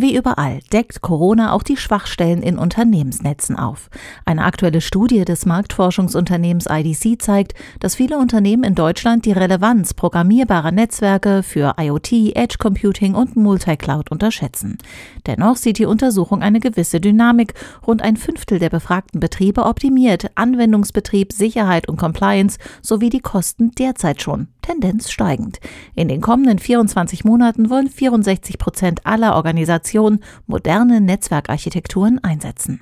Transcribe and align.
Wie 0.00 0.14
überall 0.14 0.60
deckt 0.72 1.02
Corona 1.02 1.52
auch 1.52 1.64
die 1.64 1.76
Schwachstellen 1.76 2.40
in 2.40 2.56
Unternehmensnetzen 2.56 3.56
auf. 3.56 3.90
Eine 4.24 4.44
aktuelle 4.44 4.80
Studie 4.80 5.24
des 5.24 5.44
Marktforschungsunternehmens 5.44 6.66
IDC 6.70 7.20
zeigt, 7.20 7.54
dass 7.80 7.96
viele 7.96 8.16
Unternehmen 8.18 8.62
in 8.62 8.76
Deutschland 8.76 9.24
die 9.24 9.32
Relevanz 9.32 9.94
programmierbarer 9.94 10.70
Netzwerke 10.70 11.42
für 11.42 11.74
IoT, 11.80 12.36
Edge 12.36 12.58
Computing 12.60 13.16
und 13.16 13.34
Multicloud 13.34 14.12
unterschätzen. 14.12 14.78
Dennoch 15.26 15.56
sieht 15.56 15.78
die 15.78 15.86
Untersuchung 15.86 16.42
eine 16.42 16.60
gewisse 16.60 17.00
Dynamik. 17.00 17.54
Rund 17.84 18.00
ein 18.00 18.16
Fünftel 18.16 18.60
der 18.60 18.70
befragten 18.70 19.18
Betriebe 19.18 19.64
optimiert 19.64 20.30
Anwendungsbetrieb, 20.36 21.32
Sicherheit 21.32 21.88
und 21.88 21.96
Compliance 21.96 22.58
sowie 22.82 23.10
die 23.10 23.18
Kosten 23.18 23.72
derzeit 23.72 24.22
schon. 24.22 24.46
Tendenz 24.62 25.10
steigend. 25.10 25.58
In 25.94 26.08
den 26.08 26.20
kommenden 26.20 26.58
24 26.58 27.24
Monaten 27.24 27.70
wollen 27.70 27.88
64 27.88 28.58
Prozent 28.58 29.06
aller 29.06 29.34
Organisationen 29.34 29.87
Organisation 29.88 30.20
moderne 30.46 31.00
Netzwerkarchitekturen 31.00 32.22
einsetzen. 32.22 32.80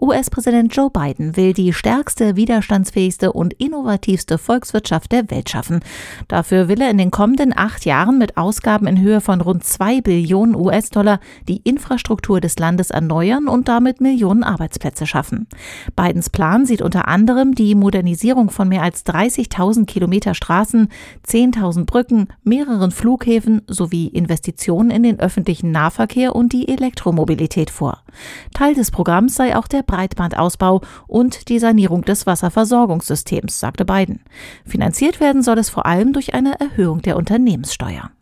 US-Präsident 0.00 0.74
Joe 0.76 0.90
Biden 0.90 1.36
will 1.36 1.52
die 1.52 1.72
stärkste, 1.72 2.36
widerstandsfähigste 2.36 3.32
und 3.32 3.54
innovativste 3.54 4.38
Volkswirtschaft 4.38 5.10
der 5.10 5.28
Welt 5.30 5.50
schaffen. 5.50 5.80
Dafür 6.28 6.68
will 6.68 6.80
er 6.80 6.90
in 6.90 6.98
den 6.98 7.10
kommenden 7.10 7.52
acht 7.56 7.84
Jahren 7.84 8.16
mit 8.16 8.36
Ausgaben 8.36 8.86
in 8.86 9.00
Höhe 9.00 9.20
von 9.20 9.40
rund 9.40 9.64
zwei 9.64 10.00
Billionen 10.00 10.54
US-Dollar 10.54 11.18
die 11.48 11.62
Infrastruktur 11.64 12.40
des 12.40 12.60
Landes 12.60 12.90
erneuern 12.90 13.48
und 13.48 13.66
damit 13.66 14.00
Millionen 14.00 14.44
Arbeitsplätze 14.44 15.04
schaffen. 15.04 15.48
Bidens 15.96 16.30
Plan 16.30 16.64
sieht 16.64 16.80
unter 16.80 17.08
anderem 17.08 17.56
die 17.56 17.74
Modernisierung 17.74 18.50
von 18.50 18.68
mehr 18.68 18.82
als 18.82 19.04
30.000 19.04 19.86
Kilometer 19.86 20.34
Straßen, 20.34 20.90
10.000 21.26 21.86
Brücken, 21.86 22.28
mehreren 22.44 22.92
Flughäfen 22.92 23.62
sowie 23.66 24.06
Investitionen 24.06 24.92
in 24.92 25.02
den 25.02 25.18
öffentlichen 25.18 25.72
Nahverkehr 25.72 26.36
und 26.36 26.52
die 26.52 26.68
Elektromobilität 26.68 27.70
vor. 27.70 28.04
Teil 28.54 28.74
des 28.74 28.92
Programms 28.92 29.34
sei 29.34 29.56
auch 29.56 29.66
der 29.66 29.87
Breitbandausbau 29.88 30.82
und 31.08 31.48
die 31.48 31.58
Sanierung 31.58 32.02
des 32.02 32.26
Wasserversorgungssystems, 32.26 33.58
sagte 33.58 33.84
Biden. 33.84 34.20
Finanziert 34.64 35.18
werden 35.18 35.42
soll 35.42 35.58
es 35.58 35.68
vor 35.68 35.86
allem 35.86 36.12
durch 36.12 36.34
eine 36.34 36.60
Erhöhung 36.60 37.02
der 37.02 37.16
Unternehmenssteuer. 37.16 38.12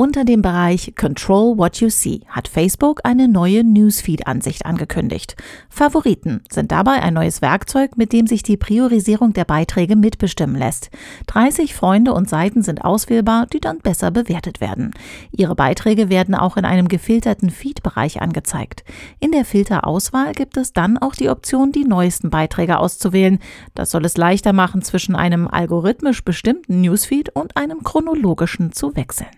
Unter 0.00 0.24
dem 0.24 0.40
Bereich 0.40 0.94
Control 0.98 1.58
What 1.58 1.76
You 1.82 1.90
See 1.90 2.22
hat 2.26 2.48
Facebook 2.48 3.00
eine 3.04 3.28
neue 3.28 3.64
Newsfeed-Ansicht 3.64 4.64
angekündigt. 4.64 5.36
Favoriten 5.68 6.42
sind 6.50 6.72
dabei 6.72 7.02
ein 7.02 7.12
neues 7.12 7.42
Werkzeug, 7.42 7.98
mit 7.98 8.14
dem 8.14 8.26
sich 8.26 8.42
die 8.42 8.56
Priorisierung 8.56 9.34
der 9.34 9.44
Beiträge 9.44 9.96
mitbestimmen 9.96 10.56
lässt. 10.56 10.88
30 11.26 11.74
Freunde 11.74 12.14
und 12.14 12.30
Seiten 12.30 12.62
sind 12.62 12.82
auswählbar, 12.82 13.44
die 13.44 13.60
dann 13.60 13.80
besser 13.80 14.10
bewertet 14.10 14.62
werden. 14.62 14.92
Ihre 15.32 15.54
Beiträge 15.54 16.08
werden 16.08 16.34
auch 16.34 16.56
in 16.56 16.64
einem 16.64 16.88
gefilterten 16.88 17.50
Feed-Bereich 17.50 18.22
angezeigt. 18.22 18.84
In 19.18 19.32
der 19.32 19.44
Filterauswahl 19.44 20.32
gibt 20.32 20.56
es 20.56 20.72
dann 20.72 20.96
auch 20.96 21.14
die 21.14 21.28
Option, 21.28 21.72
die 21.72 21.84
neuesten 21.84 22.30
Beiträge 22.30 22.78
auszuwählen. 22.78 23.38
Das 23.74 23.90
soll 23.90 24.06
es 24.06 24.16
leichter 24.16 24.54
machen, 24.54 24.80
zwischen 24.80 25.14
einem 25.14 25.46
algorithmisch 25.46 26.24
bestimmten 26.24 26.80
Newsfeed 26.80 27.36
und 27.36 27.58
einem 27.58 27.82
chronologischen 27.84 28.72
zu 28.72 28.96
wechseln. 28.96 29.28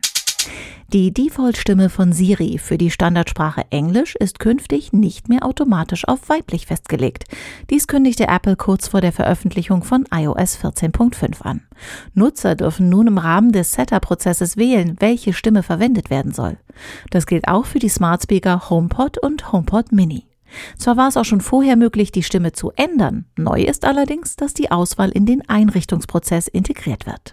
Die 0.92 1.10
Default-Stimme 1.10 1.88
von 1.88 2.12
Siri 2.12 2.58
für 2.58 2.76
die 2.76 2.90
Standardsprache 2.90 3.64
Englisch 3.70 4.14
ist 4.14 4.38
künftig 4.38 4.92
nicht 4.92 5.26
mehr 5.30 5.42
automatisch 5.42 6.06
auf 6.06 6.28
weiblich 6.28 6.66
festgelegt. 6.66 7.24
Dies 7.70 7.86
kündigte 7.86 8.28
Apple 8.28 8.56
kurz 8.56 8.88
vor 8.88 9.00
der 9.00 9.12
Veröffentlichung 9.12 9.84
von 9.84 10.04
iOS 10.14 10.58
14.5 10.58 11.40
an. 11.40 11.62
Nutzer 12.12 12.56
dürfen 12.56 12.90
nun 12.90 13.06
im 13.06 13.16
Rahmen 13.16 13.52
des 13.52 13.72
Setup-Prozesses 13.72 14.58
wählen, 14.58 14.96
welche 14.98 15.32
Stimme 15.32 15.62
verwendet 15.62 16.10
werden 16.10 16.34
soll. 16.34 16.58
Das 17.08 17.24
gilt 17.24 17.48
auch 17.48 17.64
für 17.64 17.78
die 17.78 17.88
Smart 17.88 18.24
Speaker 18.24 18.68
HomePod 18.68 19.16
und 19.16 19.50
HomePod 19.50 19.92
Mini. 19.92 20.26
Zwar 20.76 20.98
war 20.98 21.08
es 21.08 21.16
auch 21.16 21.24
schon 21.24 21.40
vorher 21.40 21.76
möglich, 21.76 22.12
die 22.12 22.22
Stimme 22.22 22.52
zu 22.52 22.70
ändern, 22.76 23.24
neu 23.36 23.62
ist 23.62 23.86
allerdings, 23.86 24.36
dass 24.36 24.52
die 24.52 24.70
Auswahl 24.70 25.08
in 25.08 25.24
den 25.24 25.48
Einrichtungsprozess 25.48 26.48
integriert 26.48 27.06
wird. 27.06 27.32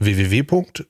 www.bdbos.de 0.00 0.80